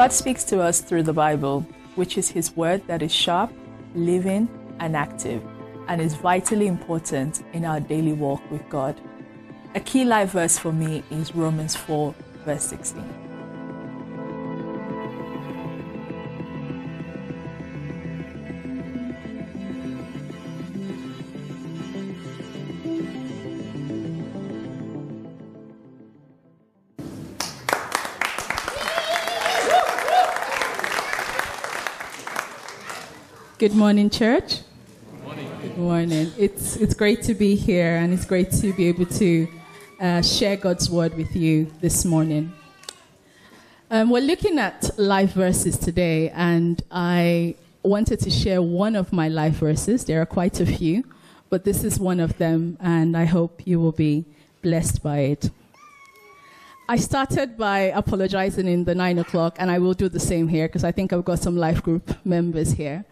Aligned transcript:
God 0.00 0.14
speaks 0.14 0.44
to 0.44 0.62
us 0.62 0.80
through 0.80 1.02
the 1.02 1.12
Bible, 1.12 1.60
which 1.94 2.16
is 2.16 2.30
His 2.30 2.56
word 2.56 2.80
that 2.86 3.02
is 3.02 3.12
sharp, 3.12 3.52
living, 3.94 4.48
and 4.78 4.96
active, 4.96 5.42
and 5.88 6.00
is 6.00 6.14
vitally 6.14 6.68
important 6.68 7.44
in 7.52 7.66
our 7.66 7.80
daily 7.80 8.14
walk 8.14 8.40
with 8.50 8.66
God. 8.70 8.98
A 9.74 9.80
key 9.80 10.06
life 10.06 10.30
verse 10.30 10.56
for 10.56 10.72
me 10.72 11.02
is 11.10 11.34
Romans 11.34 11.76
4, 11.76 12.14
verse 12.46 12.64
16. 12.64 13.19
Good 33.60 33.74
morning, 33.74 34.08
church. 34.08 34.60
Good 35.12 35.22
morning. 35.22 35.50
Good 35.60 35.76
morning. 35.76 36.32
It's, 36.38 36.76
it's 36.76 36.94
great 36.94 37.22
to 37.24 37.34
be 37.34 37.56
here, 37.56 37.96
and 37.96 38.10
it's 38.14 38.24
great 38.24 38.50
to 38.52 38.72
be 38.72 38.86
able 38.86 39.04
to 39.04 39.48
uh, 40.00 40.22
share 40.22 40.56
God's 40.56 40.88
word 40.88 41.14
with 41.14 41.36
you 41.36 41.70
this 41.82 42.06
morning. 42.06 42.54
Um, 43.90 44.08
we're 44.08 44.22
looking 44.22 44.58
at 44.58 44.98
life 44.98 45.32
verses 45.32 45.76
today, 45.76 46.30
and 46.30 46.82
I 46.90 47.54
wanted 47.82 48.20
to 48.20 48.30
share 48.30 48.62
one 48.62 48.96
of 48.96 49.12
my 49.12 49.28
life 49.28 49.56
verses. 49.56 50.06
There 50.06 50.22
are 50.22 50.26
quite 50.40 50.58
a 50.58 50.64
few, 50.64 51.04
but 51.50 51.64
this 51.64 51.84
is 51.84 52.00
one 52.00 52.18
of 52.18 52.38
them, 52.38 52.78
and 52.80 53.14
I 53.14 53.26
hope 53.26 53.66
you 53.66 53.78
will 53.78 53.92
be 53.92 54.24
blessed 54.62 55.02
by 55.02 55.18
it. 55.18 55.50
I 56.90 56.96
started 56.96 57.56
by 57.56 57.92
apologizing 57.94 58.66
in 58.66 58.82
the 58.82 58.96
nine 58.96 59.20
o'clock, 59.20 59.54
and 59.60 59.70
I 59.70 59.78
will 59.78 59.94
do 59.94 60.08
the 60.08 60.18
same 60.18 60.48
here 60.48 60.66
because 60.66 60.82
I 60.82 60.90
think 60.90 61.12
I've 61.12 61.24
got 61.24 61.38
some 61.38 61.56
life 61.56 61.84
group 61.84 62.16
members 62.24 62.72
here. 62.72 63.04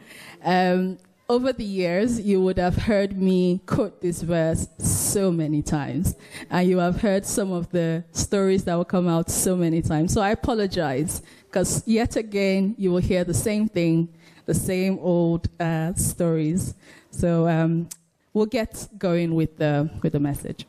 Um, 0.43 0.98
over 1.29 1.53
the 1.53 1.62
years, 1.62 2.20
you 2.20 2.43
would 2.43 2.59
have 2.59 2.75
heard 2.75 3.17
me 3.17 3.61
quote 3.67 4.01
this 4.01 4.20
verse 4.20 4.67
so 4.79 5.31
many 5.31 5.62
times, 5.62 6.17
and 6.51 6.69
you 6.69 6.79
have 6.79 7.01
heard 7.01 7.25
some 7.25 7.53
of 7.53 7.70
the 7.70 8.03
stories 8.11 8.65
that 8.65 8.75
will 8.75 8.85
come 8.85 9.07
out 9.07 9.31
so 9.31 9.55
many 9.55 9.81
times. 9.81 10.13
So 10.13 10.23
I 10.23 10.31
apologize, 10.31 11.23
because 11.47 11.87
yet 11.87 12.17
again, 12.17 12.75
you 12.79 12.91
will 12.91 12.98
hear 12.98 13.23
the 13.23 13.33
same 13.33 13.69
thing, 13.69 14.09
the 14.47 14.55
same 14.55 14.98
old 15.01 15.47
uh, 15.61 15.95
stories. 15.95 16.75
So 17.13 17.47
um, 17.47 17.89
we'll 18.33 18.47
get 18.47 18.89
going 18.98 19.37
with 19.37 19.57
the, 19.57 19.89
with 20.03 20.15
the 20.15 20.20
message. 20.20 20.67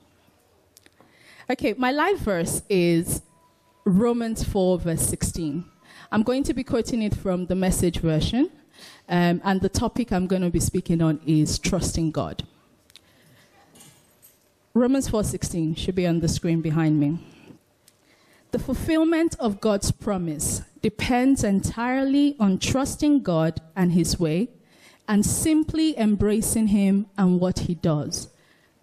Okay, 1.51 1.73
my 1.75 1.89
life 1.89 2.19
verse 2.19 2.61
is 2.69 3.23
Romans 3.83 4.43
4, 4.43 4.77
verse 4.77 5.01
16. 5.01 5.65
I'm 6.11 6.21
going 6.21 6.43
to 6.43 6.53
be 6.53 6.63
quoting 6.63 7.01
it 7.01 7.15
from 7.15 7.47
the 7.47 7.55
message 7.55 8.01
version. 8.01 8.51
Um, 9.07 9.41
and 9.43 9.59
the 9.59 9.67
topic 9.67 10.13
I'm 10.13 10.27
going 10.27 10.43
to 10.43 10.51
be 10.51 10.59
speaking 10.59 11.01
on 11.01 11.19
is 11.25 11.57
trusting 11.57 12.11
God. 12.11 12.45
Romans 14.75 15.09
4:16 15.09 15.75
should 15.75 15.95
be 15.95 16.05
on 16.05 16.19
the 16.19 16.27
screen 16.27 16.61
behind 16.61 16.99
me. 16.99 17.17
The 18.51 18.59
fulfillment 18.59 19.35
of 19.39 19.59
God's 19.59 19.89
promise 19.89 20.61
depends 20.83 21.43
entirely 21.43 22.35
on 22.39 22.59
trusting 22.59 23.23
God 23.23 23.59
and 23.75 23.93
his 23.93 24.19
way 24.19 24.49
and 25.07 25.25
simply 25.25 25.97
embracing 25.97 26.67
him 26.67 27.07
and 27.17 27.39
what 27.39 27.59
he 27.59 27.73
does. 27.73 28.27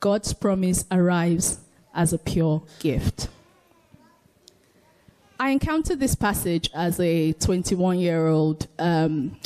God's 0.00 0.32
promise 0.32 0.84
arrives 0.90 1.60
as 1.96 2.12
a 2.12 2.18
pure 2.18 2.62
gift. 2.78 3.28
I 5.40 5.50
encountered 5.50 5.98
this 5.98 6.14
passage 6.14 6.70
as 6.72 7.00
a 7.00 7.32
21 7.32 7.98
year 7.98 8.28
old 8.28 8.68
um, 8.78 9.36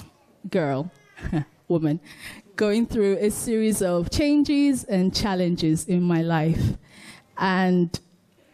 girl, 0.51 0.91
woman, 1.69 2.01
going 2.57 2.87
through 2.87 3.17
a 3.21 3.31
series 3.31 3.81
of 3.81 4.11
changes 4.11 4.85
and 4.85 5.15
challenges 5.15 5.87
in 5.87 6.03
my 6.03 6.23
life. 6.23 6.75
And 7.39 7.99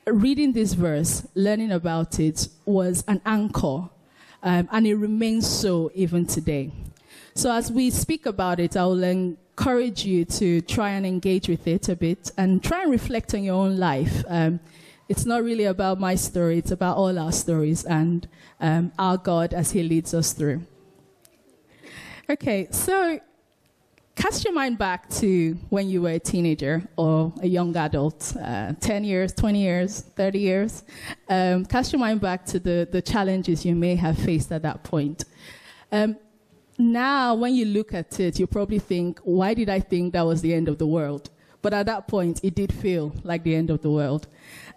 reading 0.06 0.52
this 0.52 0.74
verse, 0.74 1.26
learning 1.34 1.72
about 1.72 2.20
it, 2.20 2.48
was 2.64 3.02
an 3.08 3.20
anchor, 3.26 3.88
um, 4.42 4.68
and 4.70 4.86
it 4.86 4.94
remains 4.94 5.46
so 5.46 5.90
even 5.94 6.24
today. 6.24 6.70
So, 7.34 7.52
as 7.52 7.70
we 7.70 7.90
speak 7.90 8.26
about 8.26 8.60
it, 8.60 8.76
I 8.76 8.84
will 8.86 9.02
encourage 9.02 10.04
you 10.04 10.24
to 10.24 10.60
try 10.62 10.90
and 10.90 11.06
engage 11.06 11.48
with 11.48 11.66
it 11.66 11.88
a 11.88 11.96
bit 11.96 12.30
and 12.36 12.62
try 12.62 12.82
and 12.82 12.90
reflect 12.90 13.34
on 13.34 13.42
your 13.42 13.54
own 13.54 13.76
life. 13.76 14.24
Um, 14.28 14.60
it's 15.08 15.24
not 15.24 15.42
really 15.44 15.64
about 15.64 16.00
my 16.00 16.14
story, 16.14 16.58
it's 16.58 16.72
about 16.72 16.96
all 16.96 17.18
our 17.18 17.32
stories 17.32 17.84
and 17.84 18.26
um, 18.60 18.92
our 18.98 19.16
God 19.16 19.54
as 19.54 19.70
He 19.70 19.82
leads 19.82 20.14
us 20.14 20.32
through. 20.32 20.62
Okay, 22.28 22.66
so 22.72 23.20
cast 24.16 24.44
your 24.44 24.52
mind 24.52 24.78
back 24.78 25.08
to 25.10 25.56
when 25.68 25.88
you 25.88 26.02
were 26.02 26.10
a 26.10 26.18
teenager 26.18 26.82
or 26.96 27.32
a 27.40 27.46
young 27.46 27.76
adult, 27.76 28.34
uh, 28.42 28.72
10 28.80 29.04
years, 29.04 29.32
20 29.32 29.62
years, 29.62 30.00
30 30.00 30.38
years. 30.38 30.82
Um, 31.28 31.64
cast 31.66 31.92
your 31.92 32.00
mind 32.00 32.20
back 32.20 32.44
to 32.46 32.58
the, 32.58 32.88
the 32.90 33.00
challenges 33.00 33.64
you 33.64 33.76
may 33.76 33.94
have 33.94 34.18
faced 34.18 34.50
at 34.50 34.62
that 34.62 34.82
point. 34.82 35.24
Um, 35.92 36.16
now, 36.78 37.34
when 37.34 37.54
you 37.54 37.64
look 37.64 37.94
at 37.94 38.18
it, 38.20 38.38
you 38.38 38.46
probably 38.46 38.78
think, 38.78 39.20
why 39.20 39.54
did 39.54 39.68
I 39.68 39.80
think 39.80 40.12
that 40.12 40.22
was 40.22 40.42
the 40.42 40.52
end 40.52 40.68
of 40.68 40.78
the 40.78 40.86
world? 40.86 41.30
But 41.62 41.74
at 41.74 41.86
that 41.86 42.06
point, 42.06 42.40
it 42.44 42.54
did 42.54 42.72
feel 42.72 43.12
like 43.24 43.42
the 43.42 43.54
end 43.54 43.70
of 43.70 43.82
the 43.82 43.90
world. 43.90 44.28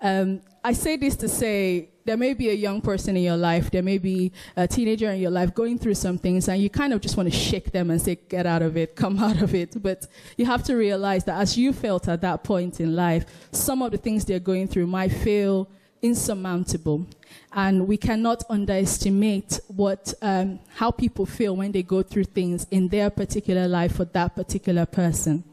Um, 0.02 0.42
I 0.64 0.74
say 0.74 0.98
this 0.98 1.16
to 1.18 1.28
say 1.28 1.90
there 2.06 2.18
may 2.18 2.34
be 2.34 2.50
a 2.50 2.54
young 2.54 2.82
person 2.82 3.16
in 3.16 3.24
your 3.24 3.38
life, 3.38 3.70
there 3.70 3.84
may 3.84 3.98
be 3.98 4.32
a 4.58 4.68
teenager 4.68 5.10
in 5.12 5.20
your 5.20 5.30
life 5.30 5.54
going 5.54 5.78
through 5.78 5.94
some 5.94 6.18
things, 6.18 6.48
and 6.48 6.62
you 6.62 6.70
kind 6.70 6.94
of 6.94 7.02
just 7.02 7.16
want 7.16 7.32
to 7.32 7.38
shake 7.38 7.72
them 7.72 7.92
and 7.92 8.02
say, 8.02 8.16
Get 8.16 8.46
out 8.46 8.62
of 8.62 8.76
it, 8.78 8.96
come 8.96 9.20
out 9.24 9.42
of 9.42 9.54
it. 9.54 9.82
But 9.82 10.08
you 10.38 10.46
have 10.46 10.64
to 10.64 10.76
realize 10.76 11.26
that 11.26 11.40
as 11.40 11.58
you 11.58 11.74
felt 11.74 12.08
at 12.08 12.22
that 12.22 12.44
point 12.44 12.80
in 12.80 12.96
life, 12.96 13.26
some 13.52 13.82
of 13.82 13.92
the 13.92 13.98
things 13.98 14.26
they're 14.26 14.40
going 14.40 14.68
through 14.68 14.88
might 14.88 15.12
feel 15.12 15.70
insurmountable. 16.02 17.06
And 17.52 17.88
we 17.88 17.98
cannot 17.98 18.44
underestimate 18.50 19.60
what, 19.68 20.14
um, 20.22 20.60
how 20.76 20.92
people 20.92 21.26
feel 21.26 21.56
when 21.56 21.72
they 21.72 21.84
go 21.84 22.04
through 22.04 22.26
things 22.26 22.68
in 22.72 22.88
their 22.88 23.10
particular 23.10 23.68
life 23.68 23.96
for 23.96 24.06
that 24.06 24.36
particular 24.36 24.86
person. 24.86 25.44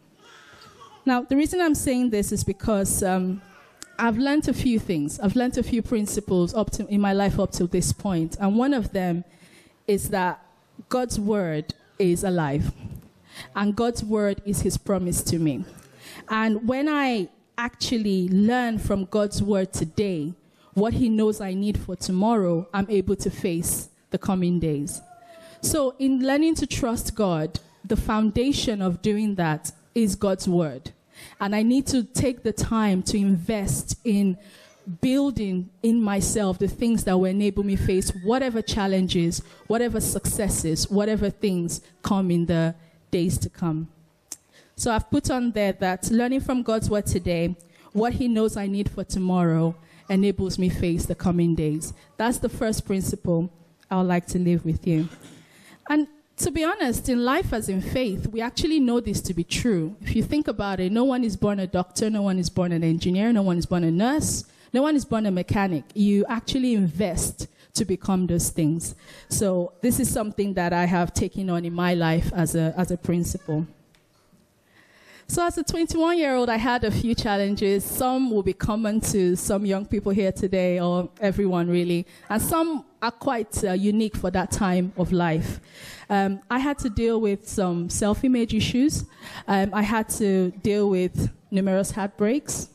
Now, 1.04 1.22
the 1.22 1.36
reason 1.36 1.60
I'm 1.60 1.74
saying 1.74 2.10
this 2.10 2.32
is 2.32 2.42
because 2.42 3.02
um, 3.02 3.40
I've 3.98 4.18
learned 4.18 4.48
a 4.48 4.52
few 4.52 4.78
things. 4.78 5.20
I've 5.20 5.36
learned 5.36 5.56
a 5.56 5.62
few 5.62 5.80
principles 5.80 6.52
up 6.52 6.70
to, 6.72 6.86
in 6.88 7.00
my 7.00 7.12
life 7.12 7.38
up 7.38 7.52
to 7.52 7.66
this 7.66 7.92
point. 7.92 8.36
And 8.40 8.56
one 8.56 8.74
of 8.74 8.92
them 8.92 9.24
is 9.86 10.10
that 10.10 10.44
God's 10.88 11.18
word 11.18 11.74
is 11.98 12.24
alive. 12.24 12.72
And 13.54 13.76
God's 13.76 14.02
word 14.02 14.42
is 14.44 14.62
his 14.62 14.76
promise 14.76 15.22
to 15.24 15.38
me. 15.38 15.64
And 16.28 16.66
when 16.66 16.88
I 16.88 17.28
actually 17.58 18.28
learn 18.28 18.78
from 18.78 19.04
God's 19.06 19.42
word 19.42 19.72
today 19.72 20.34
what 20.74 20.92
he 20.92 21.08
knows 21.08 21.40
I 21.40 21.54
need 21.54 21.78
for 21.78 21.96
tomorrow, 21.96 22.68
I'm 22.74 22.86
able 22.90 23.16
to 23.16 23.30
face 23.30 23.88
the 24.10 24.18
coming 24.18 24.60
days. 24.60 25.00
So, 25.62 25.94
in 25.98 26.20
learning 26.20 26.56
to 26.56 26.66
trust 26.66 27.14
God, 27.14 27.58
the 27.82 27.96
foundation 27.96 28.82
of 28.82 29.00
doing 29.00 29.36
that 29.36 29.72
is 29.94 30.14
God's 30.14 30.46
word. 30.46 30.92
And 31.40 31.56
I 31.56 31.62
need 31.62 31.86
to 31.88 32.02
take 32.02 32.42
the 32.42 32.52
time 32.52 33.02
to 33.04 33.16
invest 33.16 33.98
in 34.04 34.36
building 35.00 35.70
in 35.82 36.00
myself 36.00 36.58
the 36.58 36.68
things 36.68 37.04
that 37.04 37.16
will 37.16 37.24
enable 37.24 37.64
me 37.64 37.74
face 37.74 38.12
whatever 38.22 38.62
challenges, 38.62 39.42
whatever 39.66 40.00
successes, 40.00 40.90
whatever 40.90 41.30
things 41.30 41.80
come 42.02 42.30
in 42.30 42.46
the 42.46 42.74
days 43.10 43.38
to 43.38 43.48
come. 43.48 43.88
So 44.78 44.92
I've 44.92 45.10
put 45.10 45.30
on 45.30 45.52
there 45.52 45.72
that 45.72 46.10
learning 46.10 46.40
from 46.40 46.62
God's 46.62 46.90
word 46.90 47.06
today, 47.06 47.56
what 47.94 48.12
he 48.12 48.28
knows 48.28 48.58
I 48.58 48.66
need 48.66 48.90
for 48.90 49.04
tomorrow, 49.04 49.74
enables 50.10 50.58
me 50.58 50.68
face 50.68 51.06
the 51.06 51.14
coming 51.14 51.54
days. 51.54 51.94
That's 52.18 52.36
the 52.36 52.50
first 52.50 52.84
principle 52.84 53.50
I 53.90 53.96
would 53.96 54.06
like 54.06 54.26
to 54.26 54.38
live 54.38 54.66
with 54.66 54.86
you. 54.86 55.08
And 55.88 56.06
to 56.36 56.50
be 56.50 56.62
honest, 56.62 57.08
in 57.08 57.24
life 57.24 57.54
as 57.54 57.70
in 57.70 57.80
faith, 57.80 58.26
we 58.26 58.42
actually 58.42 58.78
know 58.78 59.00
this 59.00 59.22
to 59.22 59.32
be 59.32 59.44
true. 59.44 59.96
If 60.02 60.14
you 60.14 60.22
think 60.22 60.46
about 60.46 60.78
it, 60.78 60.92
no 60.92 61.04
one 61.04 61.24
is 61.24 61.38
born 61.38 61.58
a 61.58 61.66
doctor, 61.66 62.10
no 62.10 62.20
one 62.20 62.38
is 62.38 62.50
born 62.50 62.72
an 62.72 62.84
engineer, 62.84 63.32
no 63.32 63.40
one 63.40 63.56
is 63.56 63.64
born 63.64 63.82
a 63.82 63.90
nurse, 63.90 64.44
no 64.74 64.82
one 64.82 64.94
is 64.94 65.06
born 65.06 65.24
a 65.24 65.30
mechanic. 65.30 65.84
You 65.94 66.26
actually 66.28 66.74
invest 66.74 67.46
to 67.72 67.86
become 67.86 68.26
those 68.26 68.50
things. 68.50 68.94
So 69.30 69.72
this 69.80 69.98
is 70.00 70.12
something 70.12 70.52
that 70.52 70.74
I 70.74 70.84
have 70.84 71.14
taken 71.14 71.48
on 71.48 71.64
in 71.64 71.72
my 71.72 71.94
life 71.94 72.30
as 72.34 72.54
a, 72.54 72.74
as 72.76 72.90
a 72.90 72.98
principle. 72.98 73.66
So, 75.28 75.44
as 75.44 75.58
a 75.58 75.64
21 75.64 76.18
year 76.18 76.36
old, 76.36 76.48
I 76.48 76.56
had 76.56 76.84
a 76.84 76.90
few 76.90 77.12
challenges. 77.12 77.84
Some 77.84 78.30
will 78.30 78.44
be 78.44 78.52
common 78.52 79.00
to 79.12 79.34
some 79.34 79.66
young 79.66 79.84
people 79.84 80.12
here 80.12 80.30
today, 80.30 80.78
or 80.78 81.10
everyone 81.20 81.68
really, 81.68 82.06
and 82.30 82.40
some 82.40 82.84
are 83.02 83.10
quite 83.10 83.64
uh, 83.64 83.72
unique 83.72 84.16
for 84.16 84.30
that 84.30 84.52
time 84.52 84.92
of 84.96 85.10
life. 85.10 85.60
Um, 86.08 86.40
I 86.48 86.60
had 86.60 86.78
to 86.78 86.90
deal 86.90 87.20
with 87.20 87.48
some 87.48 87.90
self 87.90 88.22
image 88.22 88.54
issues, 88.54 89.04
um, 89.48 89.70
I 89.72 89.82
had 89.82 90.08
to 90.10 90.52
deal 90.62 90.88
with 90.90 91.28
numerous 91.50 91.90
heartbreaks. 91.90 92.68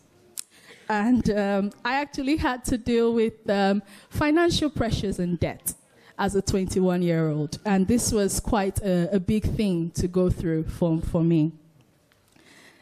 And 0.90 1.30
um, 1.30 1.72
I 1.86 2.02
actually 2.02 2.36
had 2.36 2.66
to 2.66 2.78
deal 2.78 3.14
with 3.14 3.50
um, 3.50 3.82
financial 4.10 4.70
pressures 4.70 5.20
and 5.20 5.40
debt. 5.40 5.74
as 6.20 6.36
a 6.36 6.42
21 6.42 7.02
year 7.02 7.30
old. 7.30 7.58
And 7.66 7.88
this 7.88 8.12
was 8.12 8.40
quite 8.40 8.80
a, 8.82 9.16
a 9.16 9.20
big 9.20 9.44
thing 9.56 9.92
to 9.92 10.08
go 10.08 10.30
through 10.30 10.66
for, 10.66 11.02
for 11.02 11.24
me. 11.24 11.54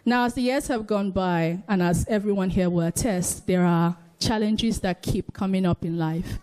Now, 0.09 0.25
as 0.25 0.33
the 0.33 0.41
years 0.41 0.67
have 0.69 0.88
gone 0.88 1.11
by, 1.11 1.59
and 1.67 1.83
as 1.83 2.03
everyone 2.07 2.50
here 2.50 2.67
will 2.67 2.88
attest, 2.88 3.45
there 3.45 3.63
are 3.63 3.95
challenges 4.19 4.79
that 4.79 5.03
keep 5.03 5.31
coming 5.33 5.67
up 5.67 5.85
in 5.85 6.00
life. 6.00 6.39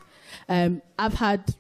Um, 0.49 0.83
I've 0.97 1.15
had 1.15 1.53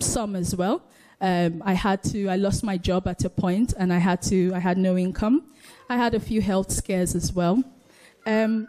some 0.00 0.34
as 0.34 0.56
well. 0.56 0.82
Um, 1.20 1.62
I 1.64 1.74
had 1.74 2.02
to, 2.10 2.26
I 2.26 2.34
lost 2.34 2.64
my 2.64 2.76
job 2.76 3.06
at 3.06 3.24
a 3.24 3.30
point 3.30 3.74
and 3.78 3.92
I 3.92 3.98
had 3.98 4.22
to, 4.22 4.52
I 4.52 4.58
had 4.58 4.76
no 4.76 4.98
income. 4.98 5.44
I 5.88 5.96
had 5.96 6.14
a 6.14 6.18
few 6.18 6.40
health 6.40 6.72
scares 6.72 7.14
as 7.14 7.32
well. 7.32 7.62
Um, 8.26 8.66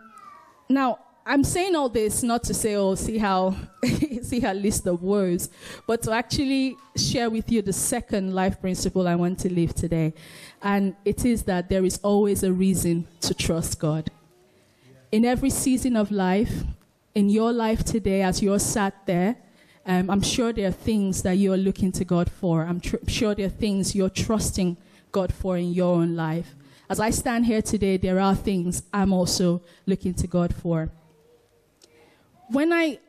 now, 0.70 1.00
I'm 1.24 1.44
saying 1.44 1.76
all 1.76 1.90
this 1.90 2.24
not 2.24 2.44
to 2.46 2.54
say, 2.54 2.76
oh, 2.76 2.96
see 2.96 3.20
how, 3.20 3.56
see 4.24 4.40
how 4.40 4.54
list 4.54 4.88
of 4.88 5.04
words, 5.04 5.50
but 5.86 6.02
to 6.04 6.12
actually 6.12 6.78
share 6.96 7.30
with 7.30 7.52
you 7.52 7.62
the 7.62 7.74
second 7.74 8.34
life 8.34 8.60
principle 8.60 9.08
I 9.08 9.16
want 9.16 9.40
to 9.40 9.54
leave 9.54 9.76
today. 9.76 10.14
And 10.64 10.96
it 11.06 11.24
is 11.24 11.44
that 11.44 11.70
there 11.70 11.86
is 11.86 12.00
always 12.02 12.42
a 12.44 12.52
reason 12.52 13.08
to 13.22 13.36
trust 13.36 13.80
God. 13.80 14.10
In 15.12 15.24
every 15.24 15.52
season 15.52 15.96
of 15.96 16.10
life, 16.10 16.64
in 17.14 17.30
your 17.30 17.52
life 17.52 17.84
today, 17.84 18.24
as 18.24 18.42
you're 18.42 18.60
sat 18.60 19.06
there, 19.06 19.36
um, 19.86 20.10
I'm 20.10 20.22
sure 20.22 20.54
there 20.54 20.70
are 20.70 20.72
things 20.72 21.22
that 21.24 21.34
you're 21.34 21.58
looking 21.58 21.92
to 21.94 22.06
God 22.06 22.32
for. 22.32 22.64
I'm 22.64 22.80
tr- 22.80 22.98
sure 23.08 23.36
there 23.36 23.48
are 23.48 23.50
things 23.50 23.94
you're 23.94 24.10
trusting 24.10 24.78
God 25.12 25.34
for 25.34 25.58
in 25.58 25.74
your 25.74 25.96
own 25.96 26.16
life. 26.16 26.56
As 26.90 27.00
I 27.00 27.10
stand 27.10 27.46
here 27.46 27.62
today, 27.62 27.98
there 27.98 28.20
are 28.20 28.36
things 28.36 28.84
I'm 28.94 29.14
also 29.14 29.62
looking 29.86 30.14
to 30.16 30.28
God 30.28 30.54
for. 30.56 30.90
When 32.52 32.74
I 32.74 33.00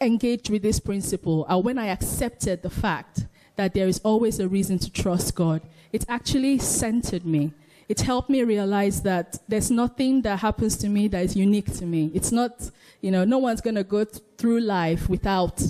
engaged 0.00 0.50
with 0.50 0.62
this 0.62 0.78
principle, 0.78 1.46
or 1.50 1.60
when 1.60 1.78
I 1.78 1.86
accepted 1.86 2.62
the 2.62 2.70
fact 2.70 3.26
that 3.56 3.74
there 3.74 3.88
is 3.88 4.00
always 4.04 4.38
a 4.38 4.46
reason 4.46 4.78
to 4.78 4.90
trust 4.90 5.34
God, 5.34 5.62
it 5.92 6.04
actually 6.08 6.58
centered 6.58 7.26
me. 7.26 7.52
It 7.88 8.02
helped 8.02 8.30
me 8.30 8.44
realize 8.44 9.02
that 9.02 9.38
there's 9.48 9.68
nothing 9.68 10.22
that 10.22 10.38
happens 10.38 10.76
to 10.78 10.88
me 10.88 11.08
that 11.08 11.24
is 11.24 11.34
unique 11.34 11.76
to 11.78 11.84
me. 11.84 12.12
It's 12.14 12.30
not, 12.30 12.70
you 13.00 13.10
know, 13.10 13.24
no 13.24 13.38
one's 13.38 13.60
going 13.60 13.74
to 13.74 13.84
go 13.84 14.04
th- 14.04 14.22
through 14.38 14.60
life 14.60 15.08
without 15.08 15.60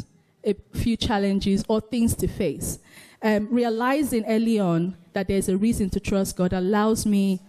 a 0.44 0.54
few 0.74 0.96
challenges 0.96 1.64
or 1.66 1.80
things 1.80 2.14
to 2.16 2.28
face. 2.28 2.78
Um, 3.22 3.48
realizing 3.50 4.26
early 4.26 4.60
on 4.60 4.96
that 5.14 5.28
there's 5.28 5.48
a 5.48 5.56
reason 5.56 5.88
to 5.90 6.00
trust 6.00 6.36
God 6.36 6.52
allows 6.52 7.06
me 7.06 7.40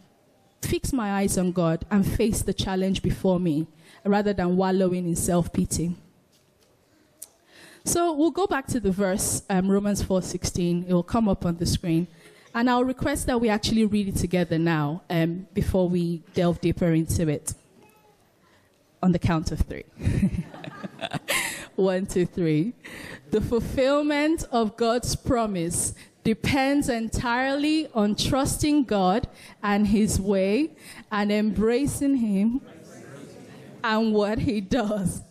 fix 0.61 0.91
my 0.91 1.13
eyes 1.13 1.37
on 1.37 1.51
God 1.51 1.85
and 1.91 2.05
face 2.05 2.41
the 2.41 2.53
challenge 2.53 3.01
before 3.01 3.39
me 3.39 3.67
rather 4.03 4.33
than 4.33 4.57
wallowing 4.57 5.07
in 5.07 5.15
self-pity. 5.15 5.95
So 7.83 8.13
we'll 8.13 8.31
go 8.31 8.47
back 8.47 8.65
to 8.67 8.79
the 8.79 8.91
verse 8.91 9.43
um, 9.47 9.69
Romans 9.69 10.01
4:16. 10.01 10.87
It 10.87 10.93
will 10.93 11.03
come 11.03 11.29
up 11.29 11.45
on 11.45 11.57
the 11.57 11.67
screen, 11.67 12.07
and 12.53 12.67
I'll 12.67 12.83
request 12.83 13.27
that 13.27 13.39
we 13.39 13.47
actually 13.47 13.85
read 13.85 14.07
it 14.07 14.15
together 14.15 14.57
now 14.57 15.03
um, 15.07 15.47
before 15.53 15.87
we 15.87 16.23
delve 16.33 16.59
deeper 16.61 16.91
into 16.93 17.27
it. 17.27 17.53
On 19.03 19.11
the 19.11 19.19
count 19.19 19.51
of 19.51 19.59
three. 19.59 19.83
One, 21.75 22.07
two, 22.07 22.25
three. 22.25 22.73
The 23.29 23.41
fulfillment 23.41 24.45
of 24.51 24.75
God's 24.77 25.15
promise 25.15 25.93
depends 26.25 26.89
entirely 26.89 27.87
on 27.93 28.15
trusting 28.15 28.83
God 28.83 29.27
and 29.63 29.87
His 29.87 30.19
way 30.19 30.71
and 31.11 31.31
embracing 31.31 32.15
Him 32.15 32.61
and 33.83 34.11
what 34.11 34.39
He 34.39 34.59
does. 34.59 35.21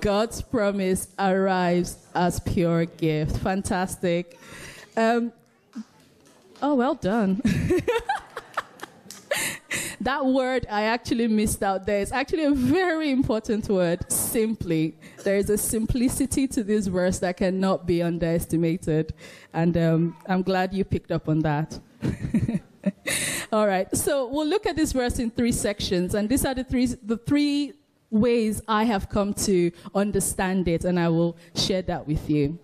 God's 0.00 0.40
promise 0.40 1.08
arrives 1.18 1.98
as 2.14 2.40
pure 2.40 2.86
gift. 2.86 3.36
Fantastic. 3.36 4.38
Um, 4.96 5.32
oh, 6.62 6.74
well 6.74 6.94
done. 6.94 7.42
that 10.00 10.24
word 10.24 10.66
I 10.70 10.82
actually 10.84 11.28
missed 11.28 11.62
out 11.62 11.86
there. 11.86 12.00
It's 12.00 12.12
actually 12.12 12.44
a 12.44 12.52
very 12.52 13.10
important 13.10 13.68
word, 13.68 14.10
simply. 14.10 14.96
There 15.24 15.36
is 15.36 15.50
a 15.50 15.58
simplicity 15.58 16.48
to 16.48 16.64
this 16.64 16.86
verse 16.86 17.18
that 17.18 17.36
cannot 17.36 17.86
be 17.86 18.02
underestimated. 18.02 19.12
And 19.52 19.76
um, 19.76 20.16
I'm 20.26 20.42
glad 20.42 20.72
you 20.72 20.84
picked 20.84 21.10
up 21.12 21.28
on 21.28 21.40
that. 21.40 21.78
All 23.52 23.66
right, 23.66 23.94
so 23.94 24.26
we'll 24.28 24.46
look 24.46 24.64
at 24.64 24.76
this 24.76 24.92
verse 24.92 25.18
in 25.18 25.30
three 25.30 25.52
sections, 25.52 26.14
and 26.14 26.28
these 26.28 26.44
are 26.44 26.54
the 26.54 26.64
three, 26.64 26.86
the 26.86 27.16
three 27.16 27.74
ways 28.10 28.62
I 28.68 28.84
have 28.84 29.08
come 29.08 29.34
to 29.34 29.70
understand 29.94 30.68
it, 30.68 30.84
and 30.84 30.98
I 30.98 31.08
will 31.08 31.36
share 31.54 31.82
that 31.82 32.06
with 32.06 32.30
you. 32.30 32.58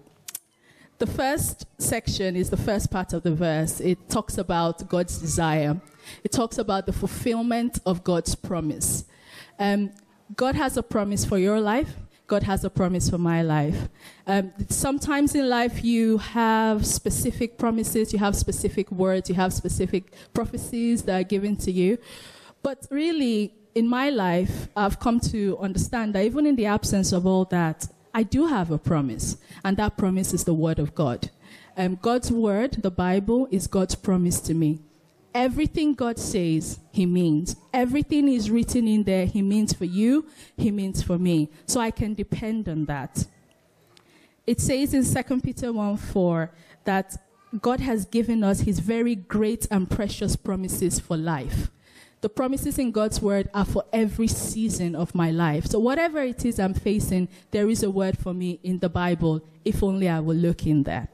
The 0.98 1.06
first 1.06 1.66
section 1.78 2.36
is 2.36 2.48
the 2.48 2.56
first 2.56 2.90
part 2.90 3.12
of 3.12 3.22
the 3.22 3.34
verse. 3.34 3.80
It 3.80 4.08
talks 4.08 4.38
about 4.38 4.88
God's 4.88 5.18
desire. 5.18 5.78
It 6.24 6.32
talks 6.32 6.56
about 6.56 6.86
the 6.86 6.92
fulfillment 6.92 7.78
of 7.84 8.02
God's 8.02 8.34
promise. 8.34 9.04
Um, 9.58 9.90
God 10.34 10.54
has 10.54 10.78
a 10.78 10.82
promise 10.82 11.26
for 11.26 11.36
your 11.36 11.60
life. 11.60 11.94
God 12.26 12.44
has 12.44 12.64
a 12.64 12.70
promise 12.70 13.10
for 13.10 13.18
my 13.18 13.42
life. 13.42 13.88
Um, 14.26 14.52
sometimes 14.70 15.34
in 15.34 15.50
life, 15.50 15.84
you 15.84 16.16
have 16.18 16.86
specific 16.86 17.58
promises, 17.58 18.12
you 18.14 18.18
have 18.18 18.34
specific 18.34 18.90
words, 18.90 19.28
you 19.28 19.34
have 19.34 19.52
specific 19.52 20.12
prophecies 20.32 21.02
that 21.02 21.20
are 21.20 21.24
given 21.24 21.56
to 21.56 21.70
you. 21.70 21.98
But 22.62 22.86
really, 22.90 23.54
in 23.74 23.86
my 23.86 24.08
life, 24.08 24.68
I've 24.74 24.98
come 24.98 25.20
to 25.20 25.58
understand 25.58 26.14
that 26.14 26.24
even 26.24 26.46
in 26.46 26.56
the 26.56 26.66
absence 26.66 27.12
of 27.12 27.26
all 27.26 27.44
that, 27.46 27.86
I 28.16 28.22
do 28.22 28.46
have 28.46 28.70
a 28.70 28.78
promise, 28.78 29.36
and 29.62 29.76
that 29.76 29.98
promise 29.98 30.32
is 30.32 30.44
the 30.44 30.54
Word 30.54 30.78
of 30.78 30.94
God. 30.94 31.28
Um, 31.76 31.98
God's 32.00 32.32
Word, 32.32 32.78
the 32.80 32.90
Bible, 32.90 33.46
is 33.50 33.66
God's 33.66 33.94
promise 33.94 34.40
to 34.40 34.54
me. 34.54 34.80
Everything 35.34 35.92
God 35.92 36.18
says, 36.18 36.80
He 36.90 37.04
means. 37.04 37.56
Everything 37.74 38.26
is 38.28 38.50
written 38.50 38.88
in 38.88 39.02
there, 39.02 39.26
He 39.26 39.42
means 39.42 39.74
for 39.74 39.84
you, 39.84 40.24
He 40.56 40.70
means 40.70 41.02
for 41.02 41.18
me. 41.18 41.50
So 41.66 41.78
I 41.78 41.90
can 41.90 42.14
depend 42.14 42.70
on 42.70 42.86
that. 42.86 43.26
It 44.46 44.62
says 44.62 44.94
in 44.94 45.04
2 45.04 45.40
Peter 45.42 45.70
1 45.70 45.98
4 45.98 46.50
that 46.84 47.18
God 47.60 47.80
has 47.80 48.06
given 48.06 48.42
us 48.42 48.60
His 48.60 48.78
very 48.78 49.14
great 49.14 49.66
and 49.70 49.90
precious 49.90 50.36
promises 50.36 50.98
for 50.98 51.18
life. 51.18 51.70
The 52.22 52.28
promises 52.28 52.78
in 52.78 52.92
God's 52.92 53.20
word 53.20 53.48
are 53.52 53.64
for 53.64 53.84
every 53.92 54.26
season 54.26 54.94
of 54.94 55.14
my 55.14 55.30
life. 55.30 55.66
So, 55.66 55.78
whatever 55.78 56.20
it 56.20 56.44
is 56.44 56.58
I'm 56.58 56.74
facing, 56.74 57.28
there 57.50 57.68
is 57.68 57.82
a 57.82 57.90
word 57.90 58.18
for 58.18 58.32
me 58.32 58.58
in 58.62 58.78
the 58.78 58.88
Bible, 58.88 59.42
if 59.64 59.82
only 59.82 60.08
I 60.08 60.20
will 60.20 60.36
look 60.36 60.66
in 60.66 60.82
there. 60.84 61.08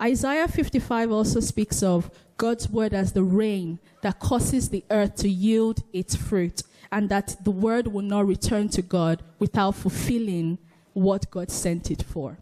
Isaiah 0.00 0.48
55 0.48 1.10
also 1.10 1.40
speaks 1.40 1.82
of 1.82 2.10
God's 2.36 2.68
word 2.68 2.92
as 2.92 3.12
the 3.12 3.22
rain 3.22 3.78
that 4.02 4.18
causes 4.20 4.68
the 4.68 4.84
earth 4.90 5.16
to 5.16 5.28
yield 5.28 5.82
its 5.92 6.14
fruit, 6.14 6.62
and 6.92 7.08
that 7.08 7.36
the 7.42 7.50
word 7.50 7.86
will 7.86 8.02
not 8.02 8.26
return 8.26 8.68
to 8.70 8.82
God 8.82 9.22
without 9.38 9.74
fulfilling 9.74 10.58
what 10.92 11.30
God 11.30 11.50
sent 11.50 11.90
it 11.90 12.02
for. 12.02 12.38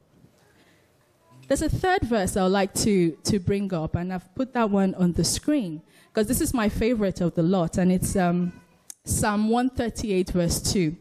There's 1.49 1.63
a 1.63 1.69
third 1.69 2.03
verse 2.03 2.37
I 2.37 2.45
would 2.45 2.53
like 2.53 2.73
to, 2.75 3.13
to 3.25 3.39
bring 3.39 3.73
up, 3.75 3.95
and 3.95 4.13
I've 4.13 4.35
put 4.35 4.55
that 4.55 4.71
one 4.71 4.95
on 4.95 5.13
the 5.13 5.25
screen 5.25 5.83
because 6.09 6.29
this 6.29 6.41
is 6.41 6.55
my 6.55 6.69
favorite 6.69 7.21
of 7.21 7.35
the 7.35 7.43
lot, 7.43 7.79
and 7.79 7.91
it's 7.91 8.17
um, 8.17 8.53
Psalm 9.05 9.49
138, 9.49 10.31
verse 10.31 10.61
2. 10.73 10.97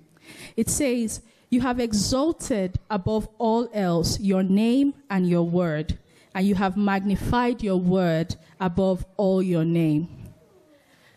It 0.58 0.70
says, 0.70 1.22
You 1.50 1.62
have 1.62 1.80
exalted 1.80 2.80
above 2.90 3.28
all 3.38 3.70
else 3.74 4.20
your 4.20 4.44
name 4.44 4.94
and 5.10 5.30
your 5.30 5.44
word 5.44 5.98
and 6.34 6.48
you 6.48 6.56
have 6.56 6.78
magnified 6.78 7.62
your 7.62 7.78
word 7.78 8.36
above 8.60 9.06
all 9.18 9.42
your 9.42 9.66
name. 9.66 10.08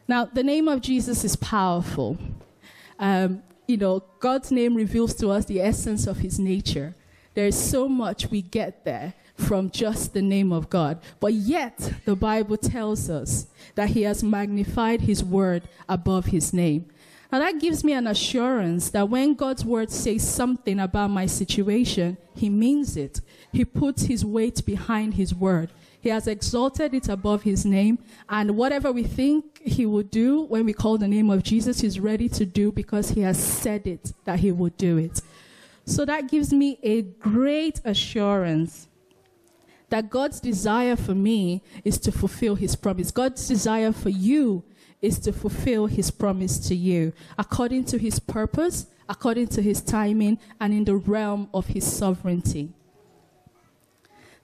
Now, 0.08 0.26
the 0.26 0.42
name 0.42 0.68
of 0.68 0.80
Jesus 0.80 1.24
is 1.24 1.36
powerful. 1.36 2.18
Um, 2.98 3.42
you 3.66 3.76
know, 3.76 4.04
God's 4.20 4.50
name 4.50 4.74
reveals 4.74 5.14
to 5.16 5.30
us 5.30 5.46
the 5.46 5.60
essence 5.60 6.06
of 6.06 6.18
his 6.18 6.38
nature. 6.38 6.94
There 7.34 7.46
is 7.46 7.58
so 7.58 7.88
much 7.88 8.30
we 8.30 8.42
get 8.42 8.84
there 8.84 9.14
from 9.36 9.70
just 9.70 10.14
the 10.14 10.22
name 10.22 10.52
of 10.52 10.70
God. 10.70 11.00
But 11.20 11.34
yet, 11.34 11.92
the 12.04 12.14
Bible 12.16 12.56
tells 12.56 13.10
us 13.10 13.46
that 13.74 13.90
he 13.90 14.02
has 14.02 14.22
magnified 14.22 15.02
his 15.02 15.24
word 15.24 15.64
above 15.88 16.26
his 16.26 16.52
name. 16.52 16.86
And 17.32 17.42
that 17.42 17.60
gives 17.60 17.82
me 17.82 17.92
an 17.94 18.06
assurance 18.06 18.90
that 18.90 19.08
when 19.08 19.34
God's 19.34 19.64
word 19.64 19.90
says 19.90 20.26
something 20.26 20.78
about 20.78 21.10
my 21.10 21.26
situation, 21.26 22.16
he 22.36 22.48
means 22.48 22.96
it. 22.96 23.20
He 23.52 23.64
puts 23.64 24.04
his 24.04 24.24
weight 24.24 24.64
behind 24.64 25.14
his 25.14 25.34
word. 25.34 25.70
He 26.00 26.10
has 26.10 26.28
exalted 26.28 26.94
it 26.94 27.08
above 27.08 27.42
his 27.42 27.64
name, 27.64 27.98
and 28.28 28.58
whatever 28.58 28.92
we 28.92 29.04
think 29.04 29.58
he 29.62 29.86
will 29.86 30.02
do 30.02 30.42
when 30.42 30.66
we 30.66 30.74
call 30.74 30.98
the 30.98 31.08
name 31.08 31.30
of 31.30 31.42
Jesus, 31.42 31.80
he's 31.80 31.98
ready 31.98 32.28
to 32.28 32.44
do 32.44 32.70
because 32.70 33.08
he 33.10 33.22
has 33.22 33.42
said 33.42 33.86
it 33.86 34.12
that 34.26 34.40
he 34.40 34.52
will 34.52 34.72
do 34.76 34.98
it. 34.98 35.22
So 35.84 36.04
that 36.04 36.28
gives 36.28 36.52
me 36.52 36.78
a 36.82 37.02
great 37.02 37.80
assurance 37.84 38.88
that 39.90 40.10
God's 40.10 40.40
desire 40.40 40.96
for 40.96 41.14
me 41.14 41.62
is 41.84 41.98
to 41.98 42.10
fulfill 42.10 42.54
his 42.54 42.74
promise. 42.74 43.10
God's 43.10 43.46
desire 43.46 43.92
for 43.92 44.08
you 44.08 44.64
is 45.02 45.18
to 45.20 45.32
fulfill 45.32 45.86
his 45.86 46.10
promise 46.10 46.58
to 46.68 46.74
you 46.74 47.12
according 47.38 47.84
to 47.84 47.98
his 47.98 48.18
purpose, 48.18 48.86
according 49.08 49.48
to 49.48 49.60
his 49.60 49.82
timing, 49.82 50.38
and 50.58 50.72
in 50.72 50.84
the 50.84 50.96
realm 50.96 51.48
of 51.52 51.66
his 51.66 51.84
sovereignty. 51.84 52.72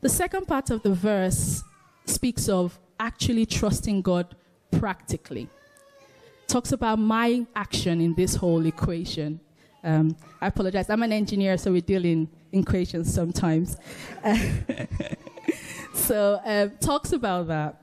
The 0.02 0.09
second 0.09 0.47
part 0.47 0.70
of 0.70 0.82
the 0.82 0.94
verse 0.94 1.62
speaks 2.04 2.49
of 2.49 2.78
actually 2.99 3.47
trusting 3.47 4.02
God 4.02 4.37
practically. 4.70 5.49
Talks 6.47 6.73
about 6.73 6.99
my 6.99 7.47
action 7.56 8.00
in 8.00 8.14
this 8.14 8.35
whole 8.35 8.66
equation. 8.66 9.40
Um, 9.82 10.16
I 10.40 10.49
apologize. 10.49 10.90
I'm 10.90 11.02
an 11.02 11.12
engineer, 11.12 11.56
so 11.56 11.72
we 11.72 11.80
deal 11.80 12.04
in 12.04 12.28
equations 12.52 13.12
sometimes. 13.12 13.76
so 15.94 16.40
uh, 16.44 16.68
talks 16.80 17.12
about 17.12 17.49
that. 17.49 17.80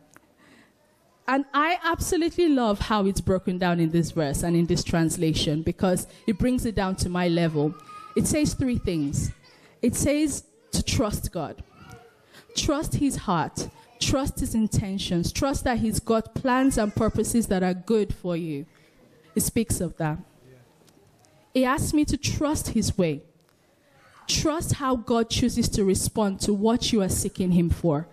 And 1.30 1.44
I 1.54 1.78
absolutely 1.84 2.48
love 2.48 2.80
how 2.80 3.06
it's 3.06 3.20
broken 3.20 3.58
down 3.58 3.82
in 3.82 3.90
this 3.90 4.12
verse 4.12 4.44
and 4.44 4.56
in 4.56 4.66
this 4.66 4.84
translation 4.84 5.62
because 5.62 6.08
it 6.26 6.38
brings 6.38 6.66
it 6.66 6.74
down 6.76 6.96
to 6.98 7.10
my 7.10 7.28
level. 7.28 7.76
It 8.16 8.26
says 8.28 8.54
three 8.54 8.78
things. 8.78 9.32
It 9.82 9.96
says 9.96 10.46
to 10.72 10.82
trust 10.82 11.32
God, 11.34 11.64
trust 12.56 12.96
His 12.96 13.18
heart, 13.18 13.68
trust 14.00 14.40
His 14.40 14.56
intentions, 14.56 15.34
trust 15.34 15.66
that 15.66 15.80
He's 15.80 16.00
got 16.00 16.34
plans 16.34 16.78
and 16.78 16.96
purposes 16.96 17.48
that 17.48 17.62
are 17.62 17.74
good 17.74 18.16
for 18.16 18.38
you. 18.38 18.66
It 19.36 19.42
speaks 19.42 19.82
of 19.82 19.98
that. 19.98 20.20
He 21.58 21.66
asks 21.66 21.92
me 21.92 22.06
to 22.06 22.18
trust 22.18 22.70
His 22.70 22.96
way, 23.00 23.24
trust 24.28 24.74
how 24.74 24.96
God 24.96 25.28
chooses 25.32 25.68
to 25.70 25.84
respond 25.84 26.40
to 26.42 26.54
what 26.54 26.94
you 26.94 27.02
are 27.02 27.10
seeking 27.10 27.54
Him 27.54 27.72
for. 27.72 28.08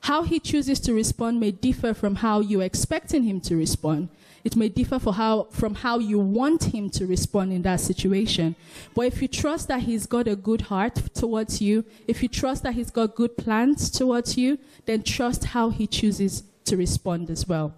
How 0.00 0.22
he 0.22 0.40
chooses 0.40 0.80
to 0.80 0.94
respond 0.94 1.38
may 1.38 1.50
differ 1.50 1.92
from 1.92 2.14
how 2.16 2.40
you're 2.40 2.62
expecting 2.62 3.24
him 3.24 3.40
to 3.40 3.56
respond. 3.56 4.08
It 4.44 4.54
may 4.54 4.68
differ 4.68 4.98
how, 4.98 5.48
from 5.50 5.74
how 5.74 5.98
you 5.98 6.18
want 6.20 6.72
him 6.74 6.88
to 6.90 7.06
respond 7.06 7.52
in 7.52 7.62
that 7.62 7.80
situation. 7.80 8.54
But 8.94 9.06
if 9.06 9.20
you 9.20 9.26
trust 9.26 9.68
that 9.68 9.80
he's 9.80 10.06
got 10.06 10.28
a 10.28 10.36
good 10.36 10.62
heart 10.62 10.94
towards 11.12 11.60
you, 11.60 11.84
if 12.06 12.22
you 12.22 12.28
trust 12.28 12.62
that 12.62 12.74
he's 12.74 12.90
got 12.90 13.16
good 13.16 13.36
plans 13.36 13.90
towards 13.90 14.38
you, 14.38 14.58
then 14.84 15.02
trust 15.02 15.46
how 15.46 15.70
he 15.70 15.86
chooses 15.86 16.44
to 16.66 16.76
respond 16.76 17.28
as 17.28 17.48
well. 17.48 17.74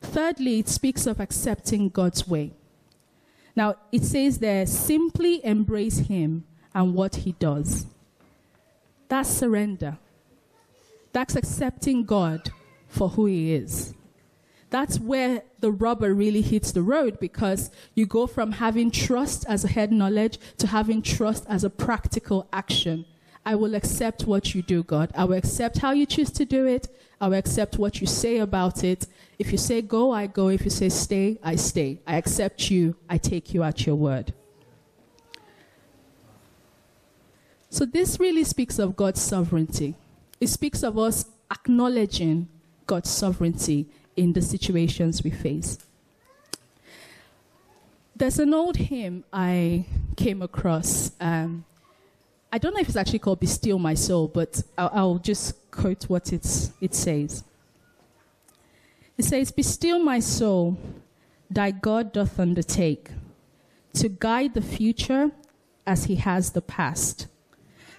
Thirdly, 0.00 0.60
it 0.60 0.68
speaks 0.68 1.06
of 1.06 1.18
accepting 1.18 1.88
God's 1.88 2.28
way. 2.28 2.52
Now, 3.58 3.74
it 3.90 4.04
says 4.04 4.38
there, 4.38 4.66
simply 4.66 5.44
embrace 5.44 5.98
him 5.98 6.44
and 6.72 6.94
what 6.94 7.16
he 7.16 7.32
does. 7.32 7.86
That's 9.08 9.28
surrender. 9.28 9.98
That's 11.12 11.34
accepting 11.34 12.04
God 12.04 12.52
for 12.86 13.08
who 13.08 13.26
He 13.26 13.52
is. 13.54 13.94
That's 14.70 15.00
where 15.00 15.42
the 15.58 15.72
rubber 15.72 16.14
really 16.14 16.40
hits 16.40 16.70
the 16.70 16.82
road 16.82 17.18
because 17.18 17.72
you 17.96 18.06
go 18.06 18.28
from 18.28 18.52
having 18.52 18.92
trust 18.92 19.44
as 19.48 19.64
a 19.64 19.68
head 19.68 19.90
knowledge 19.90 20.38
to 20.58 20.68
having 20.68 21.02
trust 21.02 21.44
as 21.48 21.64
a 21.64 21.70
practical 21.70 22.46
action. 22.52 23.06
I 23.48 23.54
will 23.54 23.74
accept 23.74 24.26
what 24.26 24.54
you 24.54 24.60
do, 24.60 24.82
God. 24.82 25.10
I 25.14 25.24
will 25.24 25.38
accept 25.38 25.78
how 25.78 25.92
you 25.92 26.04
choose 26.04 26.30
to 26.32 26.44
do 26.44 26.66
it. 26.66 26.94
I 27.18 27.28
will 27.28 27.38
accept 27.38 27.78
what 27.78 27.98
you 27.98 28.06
say 28.06 28.36
about 28.40 28.84
it. 28.84 29.06
If 29.38 29.52
you 29.52 29.56
say 29.56 29.80
go, 29.80 30.12
I 30.12 30.26
go. 30.26 30.48
If 30.48 30.64
you 30.64 30.70
say 30.70 30.90
stay, 30.90 31.38
I 31.42 31.56
stay. 31.56 31.98
I 32.06 32.16
accept 32.16 32.70
you. 32.70 32.94
I 33.08 33.16
take 33.16 33.54
you 33.54 33.62
at 33.62 33.86
your 33.86 33.96
word. 33.96 34.34
So, 37.70 37.86
this 37.86 38.20
really 38.20 38.44
speaks 38.44 38.78
of 38.78 38.96
God's 38.96 39.22
sovereignty. 39.22 39.94
It 40.42 40.48
speaks 40.48 40.82
of 40.82 40.98
us 40.98 41.24
acknowledging 41.50 42.48
God's 42.86 43.08
sovereignty 43.08 43.88
in 44.14 44.34
the 44.34 44.42
situations 44.42 45.24
we 45.24 45.30
face. 45.30 45.78
There's 48.14 48.38
an 48.38 48.52
old 48.52 48.76
hymn 48.76 49.24
I 49.32 49.86
came 50.16 50.42
across. 50.42 51.12
Um, 51.18 51.64
I 52.50 52.58
don't 52.58 52.72
know 52.74 52.80
if 52.80 52.88
it's 52.88 52.96
actually 52.96 53.18
called 53.18 53.40
Be 53.40 53.46
Still 53.46 53.78
My 53.78 53.94
Soul, 53.94 54.28
but 54.28 54.62
I'll, 54.78 54.90
I'll 54.94 55.18
just 55.18 55.70
quote 55.70 56.04
what 56.04 56.32
it's, 56.32 56.72
it 56.80 56.94
says. 56.94 57.44
It 59.18 59.24
says, 59.24 59.50
Be 59.50 59.62
still 59.62 59.98
my 59.98 60.20
soul, 60.20 60.78
thy 61.50 61.72
God 61.72 62.12
doth 62.12 62.40
undertake 62.40 63.10
to 63.94 64.08
guide 64.08 64.54
the 64.54 64.62
future 64.62 65.30
as 65.86 66.04
he 66.04 66.16
has 66.16 66.52
the 66.52 66.62
past. 66.62 67.26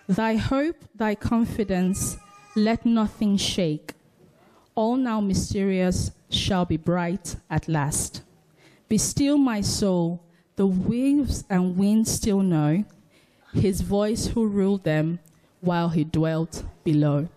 Thy 0.07 0.35
hope, 0.35 0.77
thy 0.95 1.13
confidence, 1.13 2.17
let 2.55 2.85
nothing 2.85 3.37
shake. 3.37 3.93
All 4.75 4.95
now 4.95 5.19
mysterious 5.19 6.11
shall 6.29 6.65
be 6.65 6.77
bright 6.77 7.35
at 7.49 7.67
last. 7.67 8.23
Be 8.87 8.97
still, 8.97 9.37
my 9.37 9.61
soul, 9.61 10.23
the 10.55 10.65
waves 10.65 11.43
and 11.49 11.77
winds 11.77 12.11
still 12.11 12.39
know 12.39 12.85
his 13.53 13.81
voice 13.81 14.27
who 14.27 14.47
ruled 14.47 14.83
them 14.83 15.19
while 15.61 15.89
he 15.89 16.03
dwelt 16.03 16.63
below. 16.83 17.27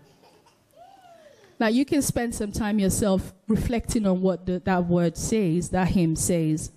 Now, 1.59 1.69
you 1.69 1.85
can 1.85 2.02
spend 2.02 2.35
some 2.35 2.50
time 2.50 2.78
yourself 2.78 3.33
reflecting 3.47 4.07
on 4.07 4.21
what 4.21 4.47
the, 4.47 4.59
that 4.64 4.87
word 4.87 5.16
says, 5.16 5.69
that 5.71 5.88
hymn 5.88 6.16
says. 6.16 6.73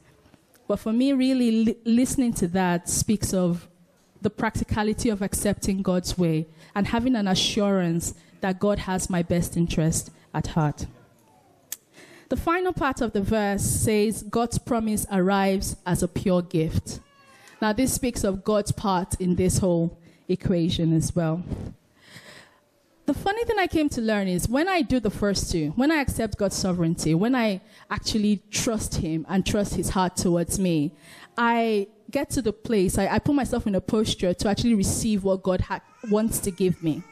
But 0.68 0.80
for 0.80 0.94
me, 0.94 1.14
really, 1.14 1.66
li- 1.66 1.78
listening 1.86 2.34
to 2.36 2.48
that 2.50 2.88
speaks 2.88 3.34
of 3.34 3.68
the 4.22 4.30
practicality 4.30 5.10
of 5.10 5.22
accepting 5.22 5.82
God's 5.82 6.18
way 6.18 6.48
and 6.76 6.88
having 6.88 7.16
an 7.16 7.28
assurance 7.28 8.14
that 8.42 8.60
God 8.60 8.80
has 8.80 9.10
my 9.10 9.24
best 9.24 9.58
interest 9.58 10.12
at 10.34 10.48
heart. 10.48 10.86
The 12.30 12.38
final 12.38 12.74
part 12.74 13.02
of 13.02 13.14
the 13.14 13.22
verse 13.22 13.64
says 13.64 14.24
God's 14.24 14.58
promise 14.58 15.06
arrives 15.12 15.78
as 15.86 16.02
a 16.02 16.08
pure 16.08 16.42
gift. 16.42 17.00
Now, 17.62 17.74
this 17.74 17.94
speaks 17.94 18.24
of 18.24 18.44
God's 18.44 18.72
part 18.72 19.16
in 19.20 19.36
this 19.36 19.60
whole 19.60 19.98
equation 20.28 20.94
as 20.94 21.16
well. 21.16 21.44
The 23.06 23.14
funny 23.14 23.46
thing 23.46 23.58
I 23.60 23.68
came 23.68 23.88
to 23.90 24.02
learn 24.02 24.28
is 24.28 24.50
when 24.50 24.68
I 24.68 24.82
do 24.82 25.00
the 25.00 25.12
first 25.12 25.52
two, 25.52 25.70
when 25.76 25.92
I 25.92 25.98
accept 25.98 26.38
God's 26.38 26.56
sovereignty, 26.56 27.14
when 27.14 27.36
I 27.36 27.62
actually 27.92 28.42
trust 28.50 28.96
Him 28.96 29.28
and 29.30 29.46
trust 29.46 29.76
His 29.76 29.90
heart 29.90 30.16
towards 30.18 30.58
me, 30.58 30.92
I 31.38 31.88
get 32.10 32.32
to 32.32 32.42
the 32.42 32.54
place, 32.54 32.98
I, 32.98 33.08
I 33.08 33.20
put 33.20 33.36
myself 33.36 33.68
in 33.68 33.76
a 33.76 33.82
posture 33.82 34.34
to 34.34 34.50
actually 34.50 34.74
receive 34.74 35.24
what 35.24 35.44
God 35.44 35.62
ha- 35.62 35.82
wants 36.10 36.40
to 36.40 36.52
give 36.52 36.82
me 36.82 37.04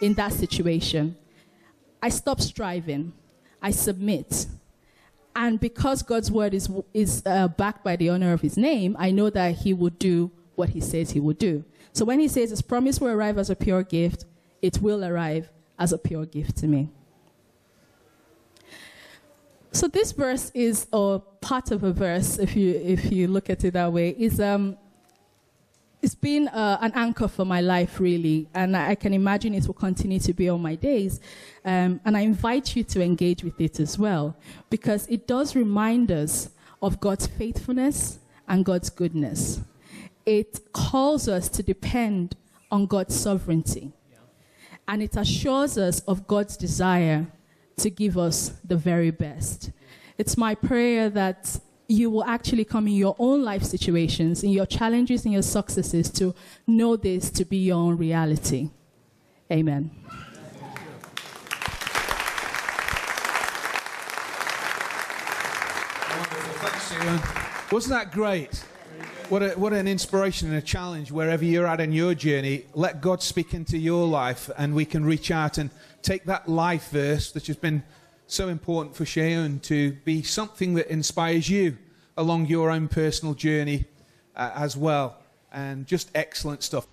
in 0.00 0.14
that 0.14 0.32
situation. 0.32 1.16
I 2.02 2.08
stop 2.08 2.40
striving, 2.40 3.12
I 3.60 3.72
submit. 3.72 4.46
And 5.34 5.58
because 5.58 6.02
God's 6.02 6.30
word 6.30 6.54
is, 6.54 6.68
is 6.92 7.22
uh, 7.24 7.48
backed 7.48 7.82
by 7.82 7.96
the 7.96 8.10
honor 8.10 8.32
of 8.32 8.42
his 8.42 8.56
name, 8.56 8.96
I 8.98 9.10
know 9.10 9.30
that 9.30 9.56
he 9.56 9.72
will 9.72 9.90
do 9.90 10.30
what 10.54 10.70
he 10.70 10.80
says 10.80 11.12
he 11.12 11.20
will 11.20 11.34
do. 11.34 11.64
So 11.92 12.04
when 12.04 12.20
he 12.20 12.28
says 12.28 12.50
his 12.50 12.62
promise 12.62 13.00
will 13.00 13.08
arrive 13.08 13.38
as 13.38 13.50
a 13.50 13.56
pure 13.56 13.82
gift, 13.82 14.24
it 14.60 14.80
will 14.80 15.04
arrive 15.04 15.50
as 15.78 15.92
a 15.92 15.98
pure 15.98 16.26
gift 16.26 16.56
to 16.58 16.66
me. 16.66 16.90
So 19.72 19.88
this 19.88 20.12
verse 20.12 20.50
is, 20.54 20.86
or 20.92 21.20
part 21.40 21.70
of 21.70 21.82
a 21.82 21.92
verse, 21.92 22.38
if 22.38 22.54
you 22.54 22.74
if 22.74 23.10
you 23.10 23.26
look 23.26 23.48
at 23.48 23.64
it 23.64 23.72
that 23.72 23.90
way, 23.90 24.10
is 24.10 24.38
um, 24.38 24.76
it's 26.02 26.16
been 26.16 26.48
uh, 26.48 26.78
an 26.80 26.92
anchor 26.94 27.28
for 27.28 27.44
my 27.44 27.60
life, 27.60 28.00
really, 28.00 28.48
and 28.54 28.76
I 28.76 28.96
can 28.96 29.14
imagine 29.14 29.54
it 29.54 29.66
will 29.68 29.74
continue 29.74 30.18
to 30.20 30.32
be 30.32 30.48
all 30.48 30.58
my 30.58 30.74
days. 30.74 31.20
Um, 31.64 32.00
and 32.04 32.16
I 32.16 32.20
invite 32.22 32.74
you 32.74 32.82
to 32.84 33.00
engage 33.00 33.44
with 33.44 33.60
it 33.60 33.78
as 33.78 33.98
well, 33.98 34.36
because 34.68 35.06
it 35.06 35.28
does 35.28 35.54
remind 35.54 36.10
us 36.10 36.50
of 36.82 36.98
God's 36.98 37.28
faithfulness 37.28 38.18
and 38.48 38.64
God's 38.64 38.90
goodness. 38.90 39.60
It 40.26 40.72
calls 40.72 41.28
us 41.28 41.48
to 41.50 41.62
depend 41.62 42.36
on 42.70 42.86
God's 42.86 43.14
sovereignty, 43.14 43.92
and 44.88 45.02
it 45.02 45.16
assures 45.16 45.78
us 45.78 46.00
of 46.00 46.26
God's 46.26 46.56
desire 46.56 47.28
to 47.76 47.90
give 47.90 48.18
us 48.18 48.52
the 48.64 48.76
very 48.76 49.12
best. 49.12 49.70
It's 50.18 50.36
my 50.36 50.56
prayer 50.56 51.08
that 51.10 51.60
you 51.88 52.10
will 52.10 52.24
actually 52.24 52.64
come 52.64 52.86
in 52.86 52.94
your 52.94 53.16
own 53.18 53.42
life 53.42 53.62
situations, 53.62 54.42
in 54.42 54.50
your 54.50 54.66
challenges, 54.66 55.26
in 55.26 55.32
your 55.32 55.42
successes, 55.42 56.10
to 56.10 56.34
know 56.66 56.96
this 56.96 57.30
to 57.30 57.44
be 57.44 57.58
your 57.58 57.76
own 57.76 57.96
reality. 57.96 58.70
Amen. 59.50 59.90
Wasn't 67.70 67.90
that 67.90 68.12
great? 68.12 68.62
What, 69.28 69.42
a, 69.42 69.48
what 69.52 69.72
an 69.72 69.88
inspiration 69.88 70.48
and 70.48 70.58
a 70.58 70.62
challenge 70.62 71.10
wherever 71.10 71.42
you're 71.42 71.66
at 71.66 71.80
in 71.80 71.92
your 71.92 72.14
journey. 72.14 72.66
Let 72.74 73.00
God 73.00 73.22
speak 73.22 73.54
into 73.54 73.78
your 73.78 74.06
life, 74.06 74.50
and 74.58 74.74
we 74.74 74.84
can 74.84 75.04
reach 75.04 75.30
out 75.30 75.56
and 75.56 75.70
take 76.02 76.24
that 76.26 76.48
life 76.48 76.90
verse 76.90 77.32
that 77.32 77.46
has 77.46 77.56
been 77.56 77.82
so 78.26 78.48
important 78.48 78.96
for 78.96 79.04
Shaun 79.04 79.60
to 79.60 79.92
be 80.04 80.22
something 80.22 80.74
that 80.74 80.88
inspires 80.88 81.48
you 81.48 81.76
along 82.16 82.46
your 82.46 82.70
own 82.70 82.88
personal 82.88 83.34
journey 83.34 83.86
uh, 84.36 84.50
as 84.54 84.76
well. 84.76 85.18
And 85.52 85.86
just 85.86 86.10
excellent 86.14 86.62
stuff. 86.62 86.86